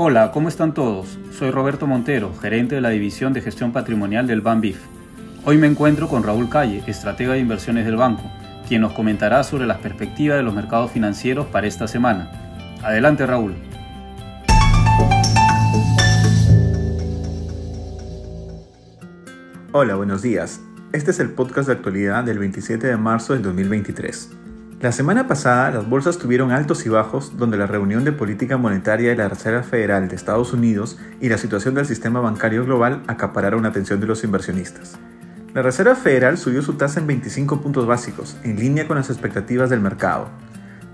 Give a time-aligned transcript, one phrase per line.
[0.00, 1.18] Hola, ¿cómo están todos?
[1.32, 4.78] Soy Roberto Montero, gerente de la División de Gestión Patrimonial del BANBIF.
[5.44, 8.22] Hoy me encuentro con Raúl Calle, estratega de inversiones del banco,
[8.68, 12.30] quien nos comentará sobre las perspectivas de los mercados financieros para esta semana.
[12.80, 13.56] Adelante, Raúl.
[19.72, 20.60] Hola, buenos días.
[20.92, 24.30] Este es el podcast de actualidad del 27 de marzo del 2023.
[24.80, 29.10] La semana pasada las bolsas tuvieron altos y bajos donde la reunión de política monetaria
[29.10, 33.64] de la Reserva Federal de Estados Unidos y la situación del sistema bancario global acapararon
[33.64, 34.96] la atención de los inversionistas.
[35.52, 39.68] La Reserva Federal subió su tasa en 25 puntos básicos, en línea con las expectativas
[39.68, 40.28] del mercado.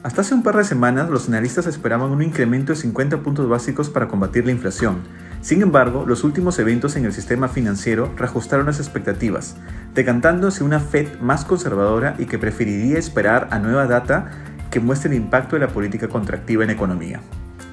[0.02, 3.90] Hasta hace un par de semanas los analistas esperaban un incremento de 50 puntos básicos
[3.90, 5.00] para combatir la inflación,
[5.44, 9.56] sin embargo, los últimos eventos en el sistema financiero reajustaron las expectativas,
[9.94, 14.30] decantándose una Fed más conservadora y que preferiría esperar a nueva data
[14.70, 17.20] que muestre el impacto de la política contractiva en economía.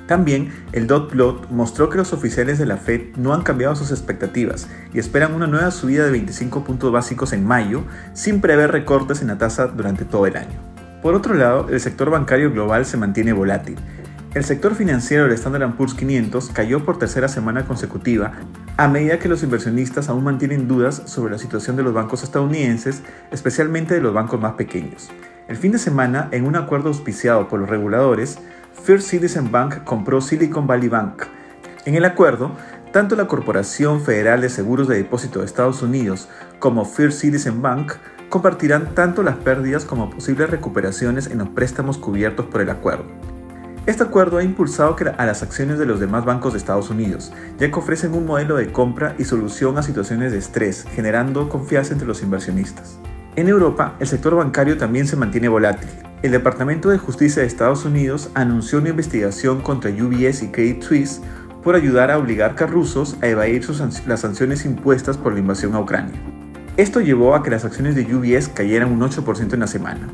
[0.06, 3.92] También, el dot plot mostró que los oficiales de la Fed no han cambiado sus
[3.92, 9.22] expectativas y esperan una nueva subida de 25 puntos básicos en mayo, sin prever recortes
[9.22, 10.59] en la tasa durante todo el año.
[11.02, 13.78] Por otro lado, el sector bancario global se mantiene volátil
[14.34, 18.32] el sector financiero del Standard Poor's 500 cayó por tercera semana consecutiva
[18.78, 23.04] a medida que los inversionistas aún mantienen dudas sobre la situación de los bancos estadounidenses,
[23.32, 25.09] especialmente de los bancos más pequeños.
[25.50, 28.40] El fin de semana, en un acuerdo auspiciado por los reguladores,
[28.84, 31.24] First Citizen Bank compró Silicon Valley Bank.
[31.86, 32.54] En el acuerdo,
[32.94, 37.94] tanto la Corporación Federal de Seguros de Depósito de Estados Unidos como First Citizen Bank
[38.30, 43.06] compartirán tanto las pérdidas como posibles recuperaciones en los préstamos cubiertos por el acuerdo.
[43.88, 47.72] Este acuerdo ha impulsado a las acciones de los demás bancos de Estados Unidos, ya
[47.72, 52.08] que ofrecen un modelo de compra y solución a situaciones de estrés, generando confianza entre
[52.08, 53.00] los inversionistas.
[53.36, 55.90] En Europa, el sector bancario también se mantiene volátil.
[56.22, 61.22] El Departamento de Justicia de Estados Unidos anunció una investigación contra UBS y Credit Suisse
[61.64, 63.66] por ayudar a obligar a rusos a evadir
[64.06, 66.22] las sanciones impuestas por la invasión a Ucrania.
[66.78, 70.08] Esto llevó a que las acciones de UBS cayeran un 8% en la semana.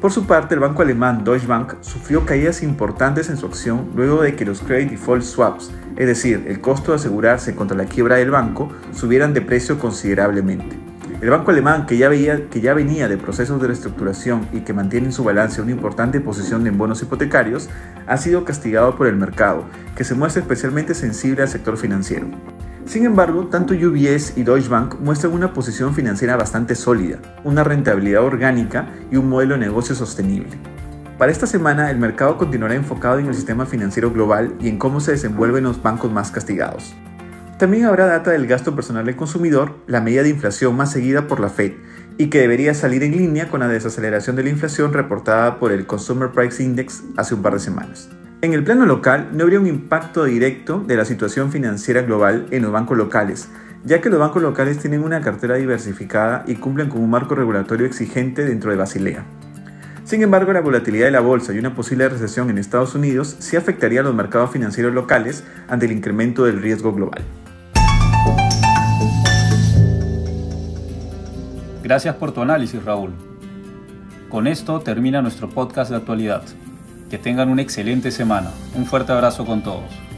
[0.00, 4.22] Por su parte, el banco alemán Deutsche Bank sufrió caídas importantes en su acción luego
[4.22, 8.16] de que los credit default swaps, es decir, el costo de asegurarse contra la quiebra
[8.16, 10.78] del banco, subieran de precio considerablemente.
[11.20, 15.22] El banco alemán, que ya, venía de procesos de reestructuración y que mantiene en su
[15.22, 17.68] balance una importante posición en bonos hipotecarios,
[18.06, 19.64] ha sido castigado por el mercado,
[19.96, 22.26] que se muestra especialmente sensible al sector financiero.
[22.90, 28.24] Sin embargo, tanto UBS y Deutsche Bank muestran una posición financiera bastante sólida, una rentabilidad
[28.24, 30.58] orgánica y un modelo de negocio sostenible.
[31.16, 34.98] Para esta semana, el mercado continuará enfocado en el sistema financiero global y en cómo
[34.98, 36.96] se desenvuelven los bancos más castigados.
[37.58, 41.38] También habrá data del gasto personal del consumidor, la medida de inflación más seguida por
[41.38, 41.74] la Fed,
[42.18, 45.86] y que debería salir en línea con la desaceleración de la inflación reportada por el
[45.86, 48.10] Consumer Price Index hace un par de semanas.
[48.42, 52.62] En el plano local, no habría un impacto directo de la situación financiera global en
[52.62, 53.50] los bancos locales,
[53.84, 57.84] ya que los bancos locales tienen una cartera diversificada y cumplen con un marco regulatorio
[57.84, 59.26] exigente dentro de Basilea.
[60.04, 63.58] Sin embargo, la volatilidad de la bolsa y una posible recesión en Estados Unidos sí
[63.58, 67.22] afectaría a los mercados financieros locales ante el incremento del riesgo global.
[71.82, 73.10] Gracias por tu análisis, Raúl.
[74.30, 76.42] Con esto termina nuestro podcast de actualidad.
[77.10, 78.52] Que tengan una excelente semana.
[78.76, 80.09] Un fuerte abrazo con todos.